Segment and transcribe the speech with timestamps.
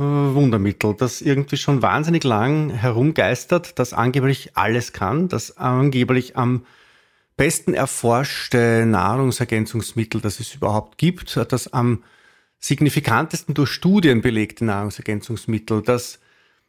[0.00, 6.64] Wundermittel, das irgendwie schon wahnsinnig lang herumgeistert, das angeblich alles kann, das angeblich am
[7.36, 12.02] besten erforschte Nahrungsergänzungsmittel, das es überhaupt gibt, das am
[12.58, 16.18] signifikantesten durch Studien belegte Nahrungsergänzungsmittel, das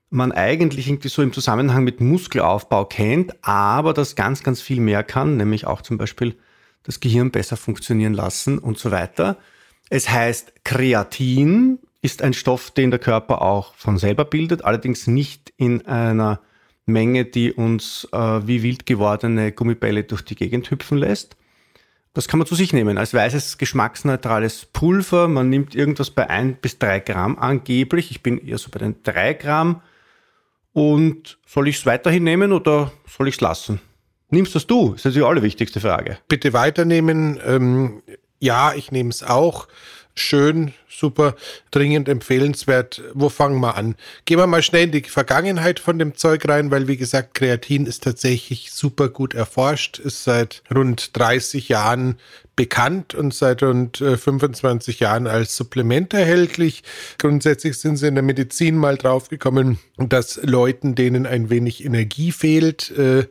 [0.10, 5.04] man eigentlich irgendwie so im Zusammenhang mit Muskelaufbau kennt, aber das ganz, ganz viel mehr
[5.04, 6.36] kann, nämlich auch zum Beispiel
[6.84, 9.38] das Gehirn besser funktionieren lassen und so weiter.
[9.90, 15.54] Es heißt Kreatin, ist ein Stoff, den der Körper auch von selber bildet, allerdings nicht
[15.58, 16.42] in einer
[16.86, 21.36] Menge, die uns äh, wie wild gewordene Gummibälle durch die Gegend hüpfen lässt.
[22.14, 25.30] Das kann man zu sich nehmen als weißes, geschmacksneutrales Pulver.
[25.30, 28.12] Man nimmt irgendwas bei ein bis drei Gramm angeblich.
[28.12, 29.82] Ich bin eher so bei den drei Gramm.
[30.74, 33.80] Und soll ich es weiterhin nehmen oder soll ich es lassen?
[34.30, 34.94] Nimmst das du?
[34.94, 36.18] Das ist die allerwichtigste Frage.
[36.28, 37.40] Bitte weiternehmen.
[37.46, 38.02] Ähm,
[38.40, 39.68] ja, ich nehme es auch
[40.16, 41.36] schön, super,
[41.72, 43.02] dringend empfehlenswert.
[43.14, 43.96] Wo fangen wir an?
[44.26, 47.86] Gehen wir mal schnell in die Vergangenheit von dem Zeug rein, weil wie gesagt, Kreatin
[47.86, 52.18] ist tatsächlich super gut erforscht, ist seit rund 30 Jahren
[52.56, 56.84] bekannt und seit rund 25 äh, Jahren als Supplement erhältlich.
[57.18, 62.92] Grundsätzlich sind sie in der Medizin mal draufgekommen, dass Leuten, denen ein wenig Energie fehlt,
[62.92, 63.28] äh,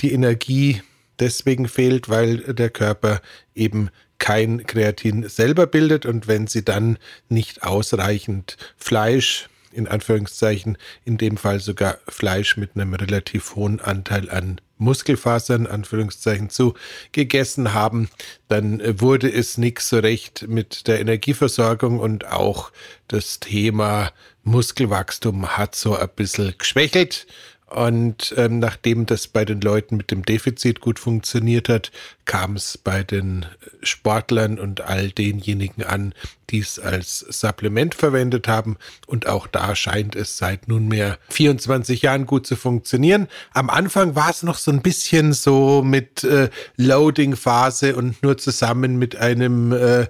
[0.00, 0.82] die Energie
[1.18, 3.20] deswegen fehlt, weil der Körper
[3.54, 3.90] eben
[4.20, 6.98] kein Kreatin selber bildet und wenn sie dann
[7.28, 14.30] nicht ausreichend Fleisch, in Anführungszeichen, in dem Fall sogar Fleisch mit einem relativ hohen Anteil
[14.30, 16.74] an Muskelfasern, Anführungszeichen, zu
[17.12, 18.08] gegessen haben,
[18.48, 22.72] dann wurde es nix so recht mit der Energieversorgung und auch
[23.08, 27.26] das Thema Muskelwachstum hat so ein bisschen geschwächelt
[27.70, 31.92] und ähm, nachdem das bei den Leuten mit dem Defizit gut funktioniert hat,
[32.24, 33.46] kam es bei den
[33.82, 36.12] Sportlern und all denjenigen an,
[36.50, 38.76] die es als Supplement verwendet haben.
[39.06, 43.28] Und auch da scheint es seit nunmehr 24 Jahren gut zu funktionieren.
[43.52, 48.96] Am Anfang war es noch so ein bisschen so mit äh, Loading-Phase und nur zusammen
[48.96, 50.06] mit einem äh,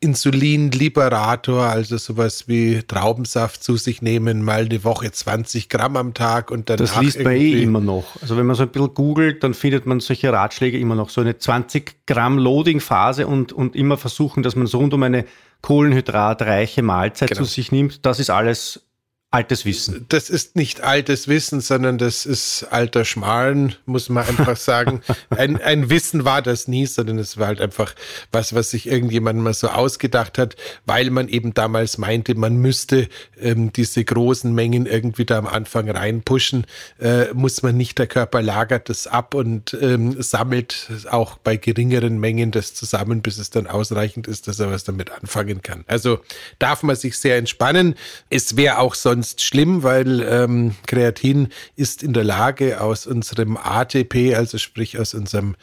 [0.00, 6.50] Insulinliberator, also sowas wie Traubensaft zu sich nehmen, mal eine Woche 20 Gramm am Tag
[6.50, 6.76] und dann.
[6.76, 8.04] Das liest man eh immer noch.
[8.20, 11.08] Also wenn man so ein bisschen googelt, dann findet man solche Ratschläge immer noch.
[11.08, 15.24] So eine 20 Gramm Loading-Phase und, und immer versuchen, dass man so rund um eine
[15.62, 17.42] kohlenhydratreiche Mahlzeit genau.
[17.42, 18.04] zu sich nimmt.
[18.04, 18.86] Das ist alles
[19.32, 20.06] altes Wissen.
[20.08, 25.02] Das ist nicht altes Wissen, sondern das ist alter Schmalen, muss man einfach sagen.
[25.30, 27.94] ein, ein Wissen war das nie, sondern es war halt einfach
[28.30, 30.54] was, was sich irgendjemand mal so ausgedacht hat,
[30.86, 35.90] weil man eben damals meinte, man müsste ähm, diese großen Mengen irgendwie da am Anfang
[35.90, 36.64] reinpushen.
[37.00, 42.18] Äh, muss man nicht, der Körper lagert das ab und ähm, sammelt auch bei geringeren
[42.20, 45.84] Mengen das zusammen, bis es dann ausreichend ist, dass er was damit anfangen kann.
[45.88, 46.20] Also
[46.60, 47.96] darf man sich sehr entspannen.
[48.30, 53.56] Es wäre auch sonst sonst schlimm, weil ähm, Kreatin ist in der Lage, aus unserem
[53.56, 55.56] ATP, also sprich aus unserem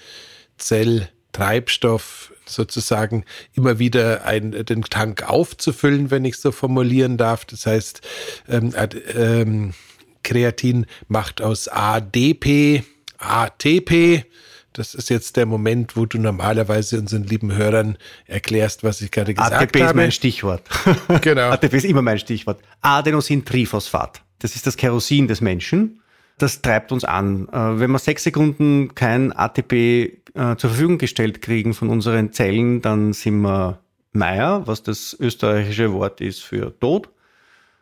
[0.58, 7.46] Zelltreibstoff, sozusagen immer wieder ein, den Tank aufzufüllen, wenn ich so formulieren darf.
[7.46, 8.02] Das heißt,
[8.50, 8.74] ähm,
[9.16, 9.74] ähm,
[10.24, 12.84] Kreatin macht aus ADP
[13.20, 14.26] ATP.
[14.74, 19.34] Das ist jetzt der Moment, wo du normalerweise unseren lieben Hörern erklärst, was ich gerade
[19.34, 19.70] gesagt ATP habe.
[19.70, 20.64] ATP ist mein Stichwort.
[21.22, 21.52] Genau.
[21.52, 22.60] ATP ist immer mein Stichwort.
[22.82, 24.22] Adenosintriphosphat.
[24.40, 26.02] Das ist das Kerosin des Menschen.
[26.38, 27.48] Das treibt uns an.
[27.50, 32.82] Äh, wenn wir sechs Sekunden kein ATP äh, zur Verfügung gestellt kriegen von unseren Zellen,
[32.82, 33.80] dann sind wir
[34.12, 37.10] Meier, was das österreichische Wort ist für tot.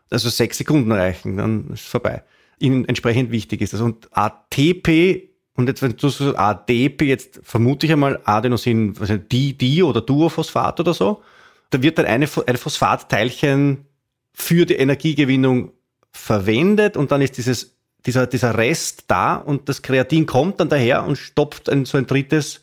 [0.09, 2.23] Also sechs Sekunden reichen, dann ist es vorbei.
[2.59, 3.81] Ihnen entsprechend wichtig ist das.
[3.81, 5.30] Und ATP
[5.61, 10.01] und jetzt, wenn du so ADP, jetzt vermute ich einmal Adenosin, also Di, Di oder
[10.01, 11.21] Duophosphat oder so.
[11.69, 13.85] da wird dann eine, ein Phosphatteilchen
[14.33, 15.71] für die Energiegewinnung
[16.11, 21.05] verwendet und dann ist dieses, dieser, dieser Rest da und das Kreatin kommt dann daher
[21.05, 22.61] und stopft ein, so ein drittes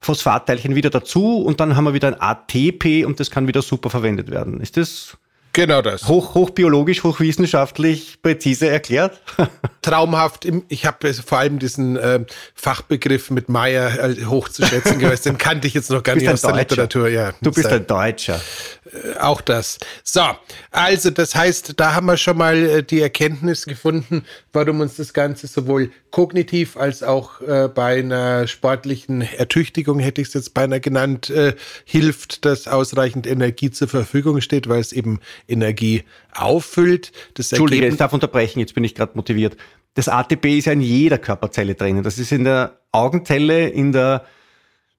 [0.00, 3.90] Phosphatteilchen wieder dazu und dann haben wir wieder ein ATP und das kann wieder super
[3.90, 4.60] verwendet werden.
[4.60, 5.18] Ist das
[5.52, 6.06] Genau das.
[6.06, 9.20] Hoch, hochbiologisch, hochwissenschaftlich präzise erklärt.
[9.82, 10.46] Traumhaft.
[10.68, 12.20] Ich habe vor allem diesen äh,
[12.54, 15.26] Fachbegriff mit Meyer äh, hochzuschätzen gewusst.
[15.26, 17.08] Den kannte ich jetzt noch gar nicht aus der Literatur.
[17.08, 18.40] Ja, du bist ein Deutscher.
[18.84, 19.78] Äh, auch das.
[20.04, 20.22] So,
[20.70, 25.12] also das heißt, da haben wir schon mal äh, die Erkenntnis gefunden, warum uns das
[25.12, 30.80] Ganze sowohl kognitiv als auch äh, bei einer sportlichen Ertüchtigung, hätte ich es jetzt beinahe
[30.80, 31.54] genannt, äh,
[31.84, 36.04] hilft, dass ausreichend Energie zur Verfügung steht, weil es eben Energie
[36.34, 37.12] auffüllt.
[37.34, 39.56] Das Entschuldige, ich darf unterbrechen, jetzt bin ich gerade motiviert.
[39.94, 42.02] Das ATP ist ja in jeder Körperzelle drinnen.
[42.02, 44.24] Das ist in der Augenzelle, in der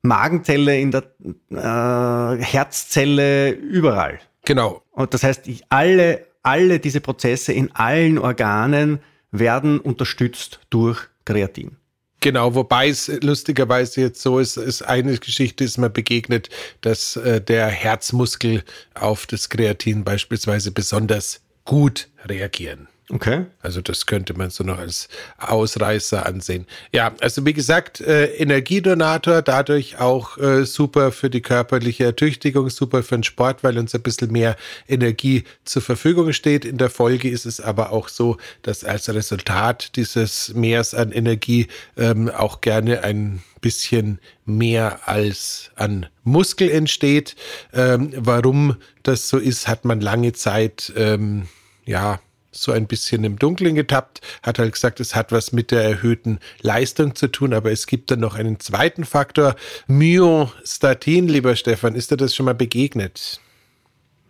[0.01, 1.03] Magenzelle, in der
[1.49, 4.19] äh, Herzzelle, überall.
[4.45, 4.81] Genau.
[4.91, 8.99] Und das heißt, ich, alle, alle diese Prozesse in allen Organen
[9.31, 11.77] werden unterstützt durch Kreatin.
[12.19, 16.49] Genau, wobei es lustigerweise jetzt so ist, ist eine Geschichte ist mir begegnet,
[16.81, 18.63] dass äh, der Herzmuskel
[18.93, 22.87] auf das Kreatin beispielsweise besonders gut reagieren.
[23.09, 23.45] Okay.
[23.61, 26.65] Also das könnte man so noch als Ausreißer ansehen.
[26.93, 33.03] Ja, also wie gesagt, äh, Energiedonator, dadurch auch äh, super für die körperliche Ertüchtigung, super
[33.03, 34.55] für den Sport, weil uns ein bisschen mehr
[34.87, 36.63] Energie zur Verfügung steht.
[36.63, 41.67] In der Folge ist es aber auch so, dass als Resultat dieses Mehrs an Energie
[41.97, 47.35] ähm, auch gerne ein bisschen mehr als an Muskel entsteht.
[47.73, 51.47] Ähm, warum das so ist, hat man lange Zeit ähm,
[51.85, 52.21] ja
[52.51, 56.39] so ein bisschen im Dunkeln getappt, hat halt gesagt, es hat was mit der erhöhten
[56.61, 59.55] Leistung zu tun, aber es gibt dann noch einen zweiten Faktor,
[59.87, 63.39] Myostatin, lieber Stefan, ist dir das schon mal begegnet?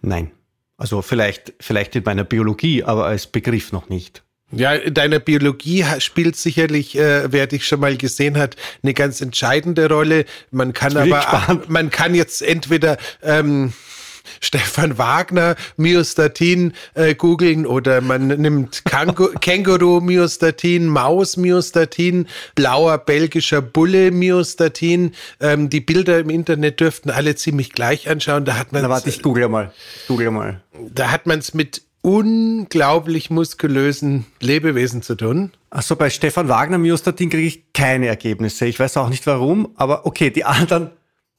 [0.02, 0.32] Nein.
[0.78, 4.24] Also vielleicht, vielleicht in meiner Biologie, aber als Begriff noch nicht.
[4.52, 9.22] Ja, in deiner Biologie spielt sicherlich, äh, wer dich schon mal gesehen hat, eine ganz
[9.22, 10.26] entscheidende Rolle.
[10.50, 13.74] Man kann aber, man kann jetzt entweder ähm,
[14.42, 18.84] Stefan Wagner Myostatin äh, googeln oder man nimmt
[19.42, 25.14] Känguru Myostatin, Maus Myostatin, blauer belgischer Bulle Myostatin.
[25.40, 28.46] Ähm, die Bilder im Internet dürften alle ziemlich gleich anschauen.
[28.46, 28.82] Da hat man.
[28.82, 29.74] Na, warte, ich google mal.
[30.08, 30.62] google mal.
[30.94, 35.52] Da hat man es mit unglaublich muskulösen Lebewesen zu tun.
[35.70, 38.66] Achso, bei Stefan Wagner Myostatin kriege ich keine Ergebnisse.
[38.66, 40.90] Ich weiß auch nicht warum, aber okay, die anderen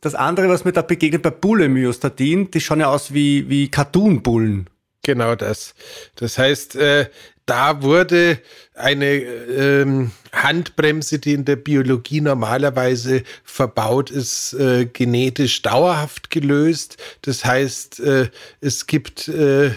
[0.02, 4.68] das andere, was mir da begegnet bei Bulle-Myostatin, die schauen ja aus wie, wie Cartoon-Bullen.
[5.04, 5.74] Genau das.
[6.16, 7.08] Das heißt, äh,
[7.46, 8.38] da wurde
[8.74, 16.96] eine ähm, Handbremse, die in der Biologie normalerweise verbaut ist, äh, genetisch dauerhaft gelöst.
[17.22, 18.28] Das heißt, äh,
[18.60, 19.70] es gibt äh,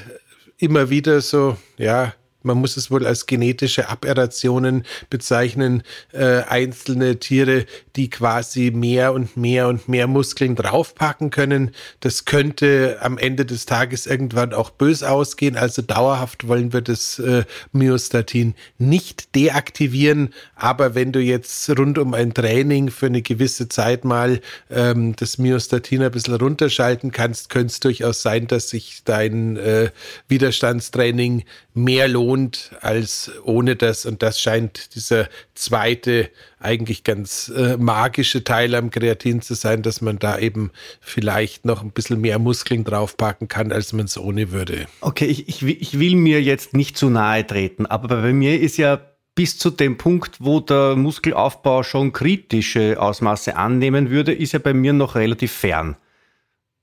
[0.57, 2.13] immer wieder so, ja,
[2.45, 5.83] man muss es wohl als genetische Aberrationen bezeichnen,
[6.13, 7.65] äh, einzelne Tiere,
[7.95, 11.71] die quasi mehr und mehr und mehr Muskeln draufpacken können.
[11.99, 15.57] Das könnte am Ende des Tages irgendwann auch bös ausgehen.
[15.57, 20.33] Also dauerhaft wollen wir das äh, Myostatin nicht deaktivieren.
[20.55, 25.37] Aber wenn du jetzt rund um ein Training für eine gewisse Zeit mal ähm, das
[25.37, 29.89] Myostatin ein bisschen runterschalten kannst, könnte es durchaus sein, dass sich dein äh,
[30.27, 32.34] Widerstandstraining mehr lohnt
[32.81, 34.05] als ohne das.
[34.05, 40.01] Und das scheint dieser zweite, eigentlich ganz äh, magische Teil am Kreatin zu sein, dass
[40.01, 44.51] man da eben vielleicht noch ein bisschen mehr Muskeln draufpacken kann, als man es ohne
[44.51, 44.85] würde.
[45.01, 48.77] Okay, ich, ich, ich will mir jetzt nicht zu nahe treten, aber bei mir ist
[48.77, 48.99] ja
[49.35, 54.73] bis zu dem Punkt, wo der Muskelaufbau schon kritische Ausmaße annehmen würde, ist er bei
[54.73, 55.97] mir noch relativ fern.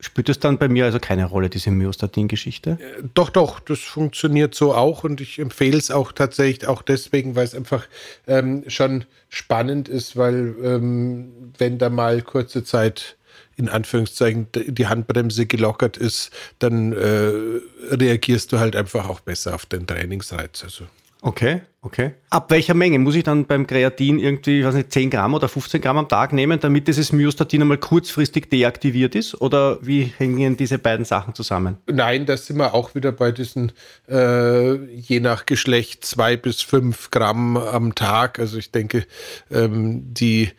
[0.05, 2.73] Spielt es dann bei mir also keine Rolle, diese Myostatin-Geschichte?
[2.81, 7.37] Äh, doch, doch, das funktioniert so auch und ich empfehle es auch tatsächlich auch deswegen,
[7.37, 7.87] weil es einfach
[8.27, 13.17] ähm, schon spannend ist, weil ähm, wenn da mal kurze Zeit
[13.57, 17.61] in Anführungszeichen die Handbremse gelockert ist, dann äh,
[17.95, 20.65] reagierst du halt einfach auch besser auf den Trainingsreiz.
[20.65, 20.87] Also
[21.25, 22.15] Okay, okay.
[22.31, 25.49] Ab welcher Menge muss ich dann beim Kreatin irgendwie, ich weiß nicht, 10 Gramm oder
[25.49, 29.41] 15 Gramm am Tag nehmen, damit dieses Myostatin einmal kurzfristig deaktiviert ist?
[29.41, 31.79] Oder wie hängen diese beiden Sachen zusammen?
[31.87, 33.71] Nein, da sind wir auch wieder bei diesen,
[34.09, 38.41] äh, je nach Geschlecht, zwei bis fünf Gramm am Tag.
[38.41, 39.07] Also ich denke,
[39.49, 40.51] ähm, die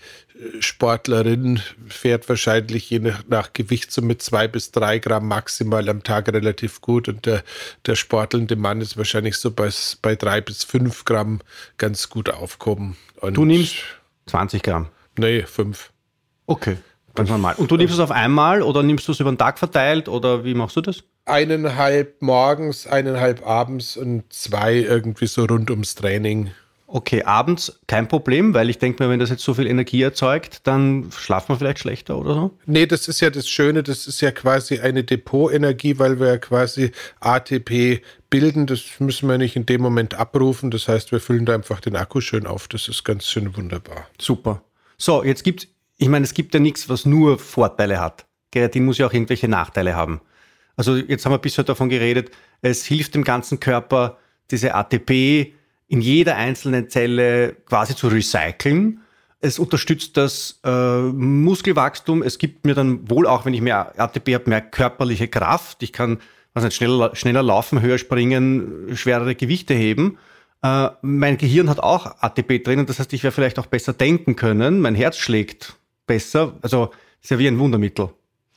[0.59, 6.03] Sportlerin fährt wahrscheinlich je nach, nach, Gewicht so mit zwei bis drei Gramm maximal am
[6.03, 7.43] Tag relativ gut und der,
[7.85, 9.69] der sportelnde Mann ist wahrscheinlich so bei,
[10.01, 11.41] bei drei bis fünf Gramm
[11.77, 12.97] ganz gut aufkommen.
[13.21, 13.75] Und du nimmst
[14.25, 14.87] 20 Gramm?
[15.17, 15.91] Nee, fünf.
[16.47, 16.77] Okay.
[17.15, 17.53] Ganz normal.
[17.57, 20.43] Und du nimmst es auf einmal oder nimmst du es über den Tag verteilt oder
[20.43, 21.03] wie machst du das?
[21.25, 26.51] Eineinhalb morgens, eineinhalb abends und zwei irgendwie so rund ums Training.
[26.95, 30.67] Okay, abends kein Problem, weil ich denke mir, wenn das jetzt so viel Energie erzeugt,
[30.67, 32.51] dann schlaft man vielleicht schlechter oder so?
[32.67, 36.37] Nee, das ist ja das Schöne, das ist ja quasi eine Depotenergie, weil wir ja
[36.37, 38.67] quasi ATP bilden.
[38.67, 40.69] Das müssen wir nicht in dem Moment abrufen.
[40.69, 42.67] Das heißt, wir füllen da einfach den Akku schön auf.
[42.67, 44.05] Das ist ganz schön wunderbar.
[44.21, 44.61] Super.
[44.95, 45.65] So, jetzt gibt's,
[45.97, 48.27] ich meine, es gibt ja nichts, was nur Vorteile hat.
[48.51, 50.21] Kreatin muss ja auch irgendwelche Nachteile haben.
[50.75, 52.29] Also jetzt haben wir bisher davon geredet,
[52.61, 54.19] es hilft dem ganzen Körper,
[54.51, 55.53] diese ATP
[55.93, 59.01] in jeder einzelnen Zelle quasi zu recyceln.
[59.41, 62.23] Es unterstützt das äh, Muskelwachstum.
[62.23, 65.83] Es gibt mir dann wohl auch, wenn ich mehr ATP habe, mehr körperliche Kraft.
[65.83, 66.17] Ich kann
[66.55, 70.17] nicht, schneller, schneller laufen, höher springen, schwerere Gewichte heben.
[70.63, 73.93] Äh, mein Gehirn hat auch ATP drin und das heißt, ich werde vielleicht auch besser
[73.93, 74.81] denken können.
[74.81, 75.75] Mein Herz schlägt
[76.07, 76.57] besser.
[76.63, 76.89] Also
[77.21, 78.09] ist ja wie ein Wundermittel.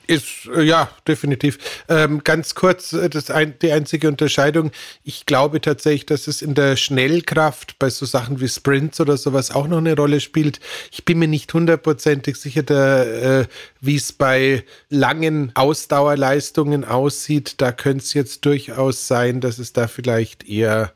[0.06, 1.58] Ist, äh, ja, definitiv.
[1.88, 4.70] Ähm, ganz kurz, äh, das ein, die einzige Unterscheidung.
[5.02, 9.50] Ich glaube tatsächlich, dass es in der Schnellkraft bei so Sachen wie Sprints oder sowas
[9.50, 10.60] auch noch eine Rolle spielt.
[10.92, 13.46] Ich bin mir nicht hundertprozentig sicher, äh,
[13.80, 17.54] wie es bei langen Ausdauerleistungen aussieht.
[17.60, 20.92] Da könnte es jetzt durchaus sein, dass es da vielleicht eher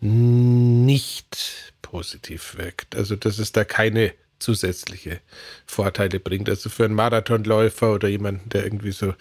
[0.00, 2.94] nicht positiv wirkt.
[2.94, 4.12] Also, dass es da keine
[4.44, 5.20] zusätzliche
[5.66, 6.48] Vorteile bringt.
[6.48, 9.14] Also für einen Marathonläufer oder jemanden, der irgendwie so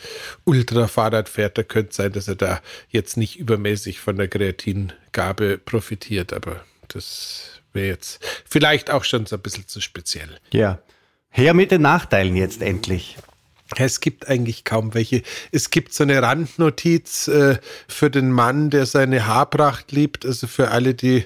[0.44, 6.34] Ultrafahrrad fährt, da könnte sein, dass er da jetzt nicht übermäßig von der Kreatingabe profitiert,
[6.34, 10.40] aber das wäre jetzt vielleicht auch schon so ein bisschen zu speziell.
[10.52, 10.80] Ja.
[11.30, 13.18] Her mit den Nachteilen jetzt endlich.
[13.78, 15.22] Es gibt eigentlich kaum welche.
[15.52, 20.72] Es gibt so eine Randnotiz äh, für den Mann, der seine Haarpracht liebt, also für
[20.72, 21.26] alle, die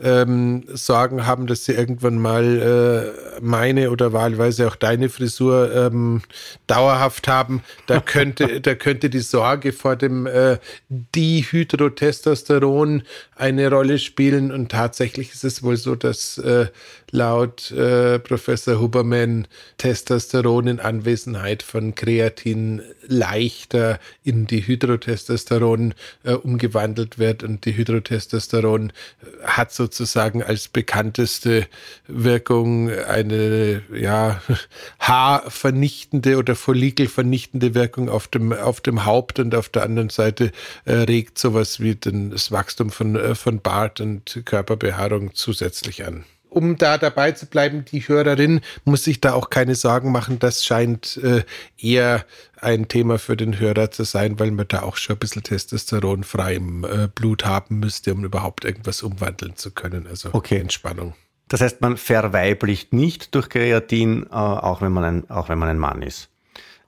[0.00, 6.22] ähm, Sorgen haben, dass sie irgendwann mal äh, meine oder wahlweise auch deine Frisur ähm,
[6.66, 7.62] dauerhaft haben.
[7.86, 13.02] Da könnte, da könnte die Sorge vor dem äh, Dihydrotestosteron
[13.36, 14.52] eine Rolle spielen.
[14.52, 16.66] Und tatsächlich ist es wohl so, dass äh,
[17.10, 19.46] laut äh, Professor Huberman
[19.78, 27.42] Testosteron in Anwesenheit von Kreatin leichter in die Hydrotestosteron äh, umgewandelt wird.
[27.42, 31.66] Und die Hydrotestosteron äh, hat sozusagen als bekannteste
[32.06, 34.42] Wirkung eine ja,
[35.00, 40.52] haarvernichtende oder follikelvernichtende Wirkung auf dem, auf dem Haupt und auf der anderen Seite
[40.84, 46.24] äh, regt sowas wie den, das Wachstum von, äh, von Bart und Körperbehaarung zusätzlich an
[46.50, 50.38] um da dabei zu bleiben, die Hörerin muss sich da auch keine Sorgen machen.
[50.38, 51.44] Das scheint äh,
[51.78, 52.24] eher
[52.60, 56.24] ein Thema für den Hörer zu sein, weil man da auch schon ein bisschen Testosteron
[56.24, 60.06] frei im äh, Blut haben müsste, um überhaupt irgendwas umwandeln zu können.
[60.06, 60.58] Also okay.
[60.58, 61.14] Entspannung.
[61.48, 65.68] Das heißt, man verweiblicht nicht durch Kreatin, äh, auch, wenn man ein, auch wenn man
[65.68, 66.28] ein Mann ist.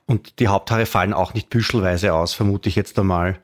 [0.07, 3.39] Und die Haupthaare fallen auch nicht büschelweise aus, vermute ich jetzt einmal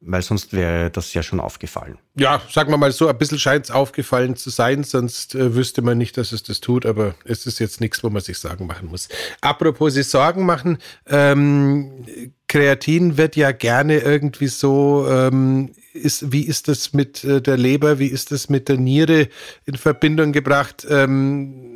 [0.00, 1.98] weil sonst wäre das ja schon aufgefallen.
[2.14, 5.82] Ja, sagen wir mal so, ein bisschen scheint es aufgefallen zu sein, sonst äh, wüsste
[5.82, 8.66] man nicht, dass es das tut, aber es ist jetzt nichts, wo man sich Sorgen
[8.66, 9.08] machen muss.
[9.40, 12.06] Apropos sich Sorgen machen, ähm,
[12.48, 17.98] Kreatin wird ja gerne irgendwie so, ähm, ist, wie ist das mit äh, der Leber,
[17.98, 19.28] wie ist das mit der Niere
[19.64, 20.86] in Verbindung gebracht?
[20.88, 21.75] Ähm,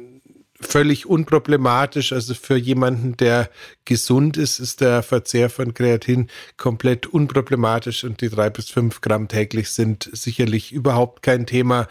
[0.60, 2.12] völlig unproblematisch.
[2.12, 3.50] Also für jemanden, der
[3.84, 9.28] gesund ist, ist der Verzehr von Kreatin komplett unproblematisch und die drei bis fünf Gramm
[9.28, 11.88] täglich sind sicherlich überhaupt kein Thema.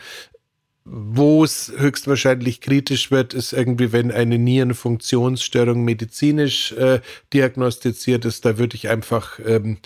[0.91, 8.43] Wo es höchstwahrscheinlich kritisch wird, ist irgendwie, wenn eine Nierenfunktionsstörung medizinisch äh, diagnostiziert ist.
[8.43, 9.77] Da würde ich einfach ähm,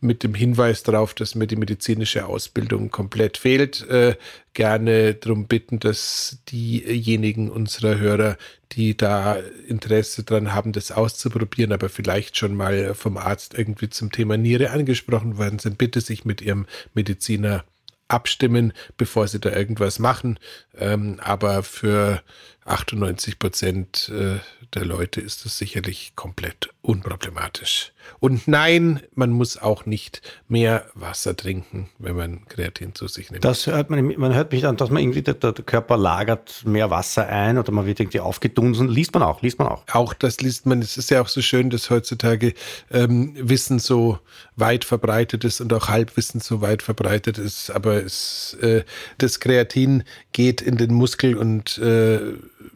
[0.00, 4.16] mit dem Hinweis darauf, dass mir die medizinische Ausbildung komplett fehlt, äh,
[4.52, 8.36] gerne darum bitten, dass diejenigen unserer Hörer,
[8.72, 9.36] die da
[9.68, 14.70] Interesse dran haben, das auszuprobieren, aber vielleicht schon mal vom Arzt irgendwie zum Thema Niere
[14.70, 17.64] angesprochen worden sind, bitte sich mit ihrem Mediziner
[18.08, 20.38] abstimmen, bevor sie da irgendwas machen.
[20.76, 22.22] Ähm, aber für
[22.64, 24.38] 98 Prozent äh,
[24.74, 27.92] der Leute ist das sicherlich komplett unproblematisch.
[28.20, 33.44] Und nein, man muss auch nicht mehr Wasser trinken, wenn man Kreatin zu sich nimmt.
[33.44, 36.90] Das hört man, man hört mich an, dass man irgendwie der, der, Körper lagert mehr
[36.90, 38.88] Wasser ein oder man wird irgendwie aufgedunsen.
[38.88, 39.84] Liest man auch, liest man auch.
[39.92, 40.80] Auch das liest man.
[40.82, 42.54] Es ist ja auch so schön, dass heutzutage
[42.90, 44.18] ähm, Wissen so
[44.56, 47.70] weit verbreitet ist und auch Halbwissen so weit verbreitet ist.
[47.70, 48.84] Aber es, äh,
[49.18, 52.18] das Kreatin geht in den Muskel und äh,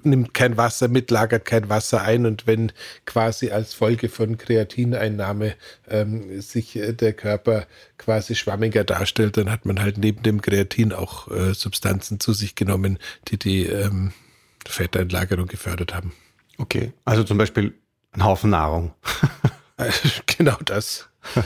[0.02, 2.72] nimmt kein Wasser mit, lagert kein Wasser ein und wenn
[3.06, 5.21] quasi als Folge von Kreatineinnahme
[5.88, 7.66] ähm, sich äh, der Körper
[7.98, 12.54] quasi schwammiger darstellt, dann hat man halt neben dem Kreatin auch äh, Substanzen zu sich
[12.54, 12.98] genommen,
[13.28, 14.12] die die ähm,
[14.66, 16.12] Fetteinlagerung gefördert haben.
[16.58, 17.74] Okay, also zum Beispiel
[18.12, 18.94] ein Haufen Nahrung.
[20.26, 21.08] genau das.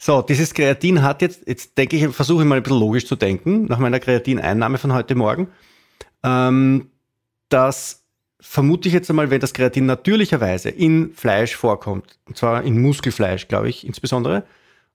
[0.00, 3.16] So, dieses Kreatin hat jetzt, jetzt denke ich, versuche ich mal ein bisschen logisch zu
[3.16, 5.48] denken, nach meiner Kreatineinnahme von heute Morgen.
[6.22, 6.92] Ähm,
[7.48, 8.04] das
[8.40, 13.48] vermute ich jetzt einmal, wenn das Kreatin natürlicherweise in Fleisch vorkommt, und zwar in Muskelfleisch,
[13.48, 14.44] glaube ich, insbesondere,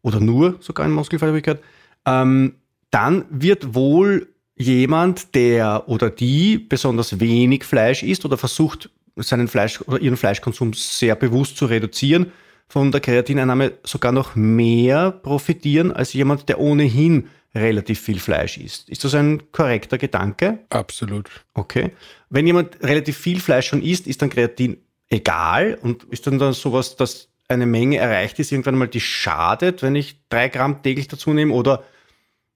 [0.02, 1.58] oder nur sogar in Muskelfleisch,
[2.06, 2.56] ähm,
[2.92, 9.82] dann wird wohl jemand, der oder die besonders wenig Fleisch isst oder versucht, seinen Fleisch
[9.82, 12.32] oder ihren Fleischkonsum sehr bewusst zu reduzieren,
[12.68, 18.90] von der Kreatineinnahme sogar noch mehr profitieren als jemand, der ohnehin relativ viel Fleisch isst.
[18.90, 20.60] Ist das ein korrekter Gedanke?
[20.70, 21.30] Absolut.
[21.54, 21.92] Okay.
[22.30, 24.78] Wenn jemand relativ viel Fleisch schon isst, ist dann Kreatin
[25.10, 29.84] egal und ist dann, dann sowas, dass eine Menge erreicht ist, irgendwann mal die schadet,
[29.84, 31.84] wenn ich drei Gramm täglich dazu nehme oder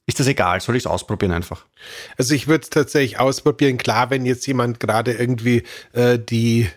[0.07, 0.61] ist das egal?
[0.61, 1.65] Soll ich es ausprobieren einfach?
[2.17, 3.77] Also ich würde es tatsächlich ausprobieren.
[3.77, 6.69] Klar, wenn jetzt jemand gerade irgendwie äh, die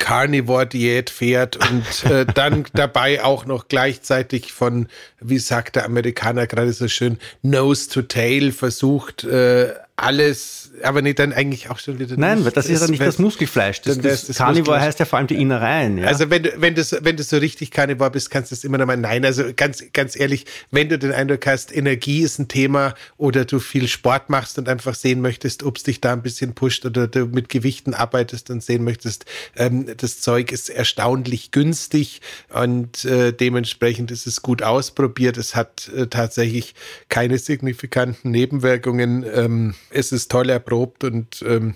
[0.00, 4.88] Carnivore-Diät fährt und äh, dann dabei auch noch gleichzeitig von,
[5.20, 11.18] wie sagt der Amerikaner gerade so schön, Nose to Tail versucht, äh, alles, aber nicht
[11.18, 12.16] dann eigentlich auch schon wieder.
[12.16, 13.82] Nein, nicht, das ist ja nicht das Muskelfleisch.
[13.82, 15.98] Das, das, das Carnivore heißt ja vor allem die Innereien.
[15.98, 16.06] Ja?
[16.06, 18.78] Also wenn du, wenn du, wenn du so richtig Carnivore bist, kannst du das immer
[18.78, 18.96] noch mal.
[18.96, 23.44] Nein, also ganz, ganz ehrlich, wenn du den Eindruck hast, Energie ist ein Thema oder
[23.44, 26.86] du viel Sport machst und einfach sehen möchtest, ob es dich da ein bisschen pusht
[26.86, 33.04] oder du mit Gewichten arbeitest und sehen möchtest, ähm, das Zeug ist erstaunlich günstig und
[33.04, 35.36] äh, dementsprechend ist es gut ausprobiert.
[35.36, 36.74] Es hat äh, tatsächlich
[37.08, 39.24] keine signifikanten Nebenwirkungen.
[39.34, 41.74] Ähm, es ist toll erprobt und ähm,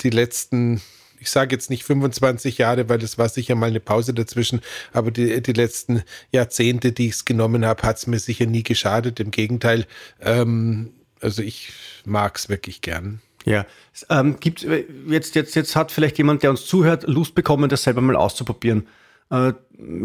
[0.00, 0.80] die letzten,
[1.20, 4.60] ich sage jetzt nicht 25 Jahre, weil das war sicher mal eine Pause dazwischen,
[4.92, 6.02] aber die, die letzten
[6.32, 9.20] Jahrzehnte, die ich es genommen habe, hat es mir sicher nie geschadet.
[9.20, 9.86] Im Gegenteil,
[10.20, 11.72] ähm, also ich
[12.04, 13.20] mag es wirklich gern.
[13.44, 13.64] Ja,
[14.10, 17.84] ähm, gibt äh, jetzt, jetzt, jetzt hat vielleicht jemand, der uns zuhört, Lust bekommen, das
[17.84, 18.88] selber mal auszuprobieren.
[19.30, 19.52] Äh,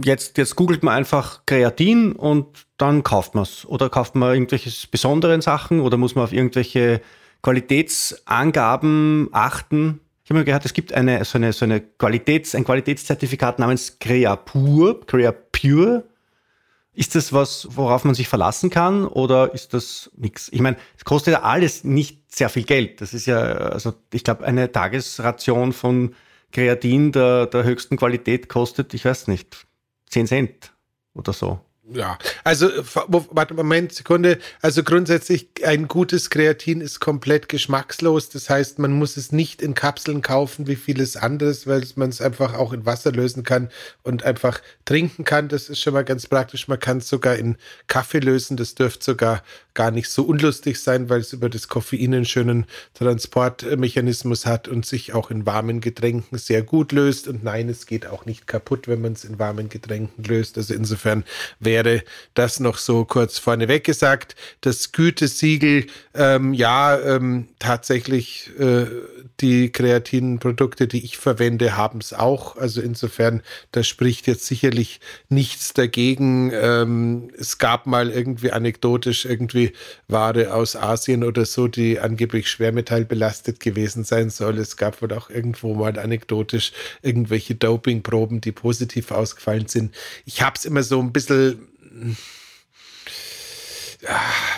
[0.03, 3.65] jetzt, jetzt googelt man einfach Kreatin und dann kauft man es.
[3.65, 7.01] Oder kauft man irgendwelche besonderen Sachen oder muss man auf irgendwelche
[7.41, 9.99] Qualitätsangaben achten.
[10.23, 13.99] Ich habe mal gehört, es gibt eine, so eine, so eine Qualitäts, ein Qualitätszertifikat namens
[13.99, 16.03] Creapure, Creapure.
[16.93, 20.49] Ist das was, worauf man sich verlassen kann oder ist das nichts?
[20.51, 23.01] Ich meine, es kostet ja alles nicht sehr viel Geld.
[23.01, 26.13] Das ist ja, also ich glaube, eine Tagesration von
[26.51, 29.65] Kreatin der, der höchsten Qualität kostet, ich weiß nicht,
[30.09, 30.73] 10 Cent
[31.13, 31.61] oder so
[31.93, 32.69] ja, also
[33.07, 34.39] warte Moment, Sekunde.
[34.61, 38.29] Also grundsätzlich ein gutes Kreatin ist komplett geschmackslos.
[38.29, 42.21] Das heißt, man muss es nicht in Kapseln kaufen wie vieles anderes, weil man es
[42.21, 43.69] einfach auch in Wasser lösen kann
[44.03, 45.47] und einfach trinken kann.
[45.47, 46.67] Das ist schon mal ganz praktisch.
[46.67, 48.57] Man kann es sogar in Kaffee lösen.
[48.57, 52.65] Das dürfte sogar gar nicht so unlustig sein, weil es über das Koffein einen schönen
[52.93, 57.27] Transportmechanismus hat und sich auch in warmen Getränken sehr gut löst.
[57.27, 60.57] Und nein, es geht auch nicht kaputt, wenn man es in warmen Getränken löst.
[60.57, 61.23] Also insofern
[61.59, 61.80] wäre
[62.33, 64.35] das noch so kurz vorneweg gesagt.
[64.61, 68.85] Das Gütesiegel, ähm, ja, ähm, tatsächlich äh,
[69.41, 72.57] die kreativen Produkte, die ich verwende, haben es auch.
[72.57, 73.41] Also insofern,
[73.71, 76.51] da spricht jetzt sicherlich nichts dagegen.
[76.53, 79.73] Ähm, es gab mal irgendwie anekdotisch irgendwie
[80.07, 84.57] Ware aus Asien oder so, die angeblich schwermetallbelastet gewesen sein soll.
[84.57, 89.95] Es gab wohl auch irgendwo mal anekdotisch irgendwelche Dopingproben, die positiv ausgefallen sind.
[90.25, 91.67] Ich habe es immer so ein bisschen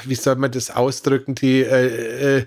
[0.06, 2.46] wie soll man das ausdrücken, die äh, äh,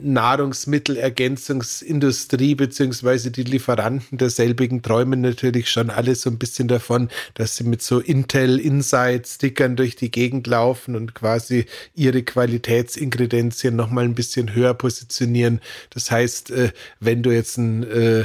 [0.00, 7.64] Nahrungsmittelergänzungsindustrie beziehungsweise die Lieferanten derselbigen träumen natürlich schon alle so ein bisschen davon, dass sie
[7.64, 14.04] mit so Intel Insight Stickern durch die Gegend laufen und quasi ihre Qualitätsingredienzien noch mal
[14.04, 15.60] ein bisschen höher positionieren.
[15.90, 18.24] Das heißt, äh, wenn du jetzt ein äh,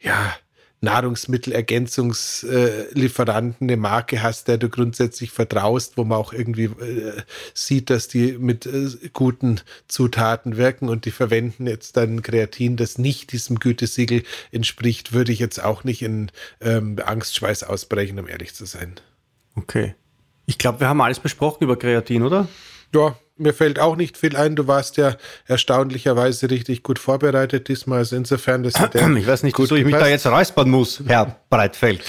[0.00, 0.34] ja
[0.80, 8.08] Nahrungsmittelergänzungslieferanten eine Marke hast, der du grundsätzlich vertraust, wo man auch irgendwie äh, sieht, dass
[8.08, 13.58] die mit äh, guten Zutaten wirken und die verwenden jetzt dann Kreatin, das nicht diesem
[13.58, 18.94] Gütesiegel entspricht, würde ich jetzt auch nicht in ähm, Angstschweiß ausbrechen, um ehrlich zu sein.
[19.56, 19.94] Okay.
[20.46, 22.48] Ich glaube, wir haben alles besprochen über Kreatin, oder?
[22.94, 24.54] Ja, mir fällt auch nicht viel ein.
[24.54, 27.98] Du warst ja erstaunlicherweise richtig gut vorbereitet diesmal.
[27.98, 28.74] Also insofern, dass
[29.16, 32.02] ich weiß nicht, wieso ich mich da jetzt räuspern muss, Herr Breitfeld.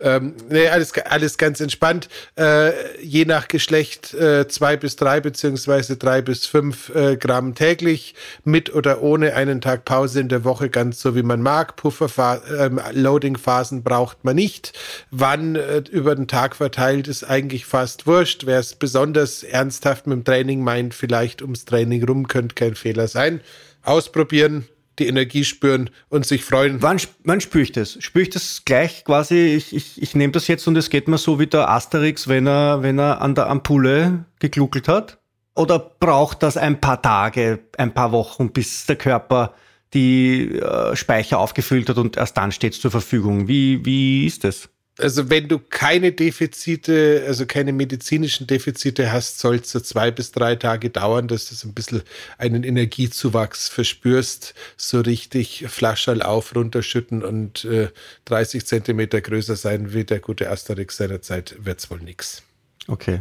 [0.00, 2.08] Ähm, nee, alles, alles ganz entspannt.
[2.36, 8.14] Äh, je nach Geschlecht äh, zwei bis drei beziehungsweise drei bis fünf äh, Gramm täglich
[8.42, 11.76] mit oder ohne einen Tag Pause in der Woche, ganz so wie man mag.
[11.76, 14.72] Puffer, ähm, Loading-Phasen braucht man nicht.
[15.10, 18.46] Wann äh, über den Tag verteilt ist eigentlich fast wurscht.
[18.46, 23.08] Wer es besonders ernsthaft mit dem Training meint, vielleicht ums Training rum, könnte kein Fehler
[23.08, 23.40] sein.
[23.82, 24.68] Ausprobieren,
[25.00, 26.80] die Energie spüren und sich freuen.
[26.80, 27.96] Wann, wann spüre ich das?
[28.00, 31.18] Spüre ich das gleich quasi, ich, ich, ich nehme das jetzt und es geht mir
[31.18, 35.18] so wie der Asterix, wenn er, wenn er an der Ampulle gegluckelt hat?
[35.56, 39.54] Oder braucht das ein paar Tage, ein paar Wochen, bis der Körper
[39.92, 43.48] die äh, Speicher aufgefüllt hat und erst dann steht es zur Verfügung?
[43.48, 44.68] Wie, wie ist das?
[45.00, 50.32] Also wenn du keine Defizite, also keine medizinischen Defizite hast, soll es so zwei bis
[50.32, 52.02] drei Tage dauern, dass du so ein bisschen
[52.38, 57.88] einen Energiezuwachs verspürst, so richtig Flascherl auf, runterschütten und äh,
[58.26, 62.42] 30 Zentimeter größer sein wie der gute Asterix seiner Zeit, wird's wohl nix.
[62.86, 63.20] Okay.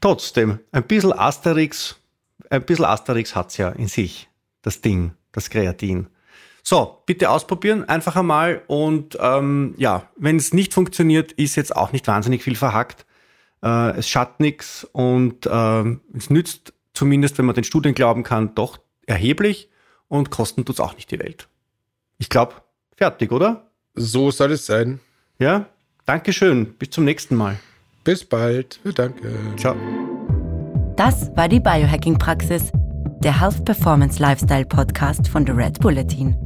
[0.00, 1.96] Trotzdem, ein bisschen Asterix,
[2.50, 4.28] ein bisschen Asterix hat's ja in sich,
[4.62, 6.08] das Ding, das Kreatin.
[6.68, 8.60] So, bitte ausprobieren, einfach einmal.
[8.66, 13.06] Und ähm, ja, wenn es nicht funktioniert, ist jetzt auch nicht wahnsinnig viel verhackt.
[13.62, 18.56] Äh, es schadet nichts und äh, es nützt zumindest, wenn man den Studien glauben kann,
[18.56, 19.70] doch erheblich
[20.08, 21.46] und kosten tut es auch nicht die Welt.
[22.18, 22.54] Ich glaube,
[22.96, 23.70] fertig, oder?
[23.94, 24.98] So soll es sein.
[25.38, 25.66] Ja,
[26.04, 26.74] Dankeschön.
[26.74, 27.60] Bis zum nächsten Mal.
[28.02, 28.80] Bis bald.
[28.96, 29.32] Danke.
[29.56, 29.76] Ciao.
[30.96, 32.72] Das war die Biohacking-Praxis,
[33.22, 36.45] der Health Performance Lifestyle Podcast von The Red Bulletin.